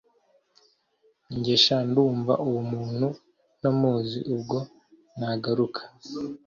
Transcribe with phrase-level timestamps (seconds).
[1.37, 3.07] Njye sha ndumva uwo muntu
[3.59, 4.57] ntamuzi ubwo
[5.17, 5.81] nagaruka